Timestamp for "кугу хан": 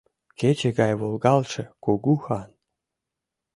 1.83-2.49